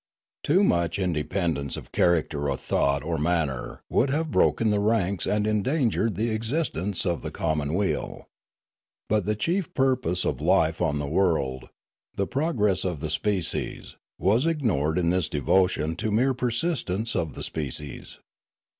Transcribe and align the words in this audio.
Too 0.41 0.63
much 0.63 0.97
independence 0.97 1.77
of 1.77 1.91
character 1.91 2.49
or 2.49 2.57
thought 2.57 3.03
or 3.03 3.19
manner 3.19 3.83
would 3.87 4.09
have 4.09 4.31
broken 4.31 4.71
the 4.71 4.79
ranks 4.79 5.27
and 5.27 5.45
endangered 5.45 6.15
the 6.15 6.31
existence 6.31 7.05
of 7.05 7.21
the 7.21 7.29
commonweal. 7.29 8.25
But 9.09 9.25
the 9.25 9.35
chief 9.35 9.71
pur 9.75 9.95
pose 9.95 10.25
of 10.25 10.41
life 10.41 10.81
on 10.81 10.97
the 10.97 11.05
world, 11.05 11.69
the 12.15 12.25
progress 12.25 12.83
of 12.83 12.99
the 12.99 13.11
species, 13.11 13.95
was 14.17 14.47
ignored 14.47 14.97
in 14.97 15.11
this 15.11 15.29
devotion 15.29 15.95
to 15.97 16.09
mere 16.09 16.33
persistence 16.33 17.15
of 17.15 17.33
the 17.35 17.43
species. 17.43 18.17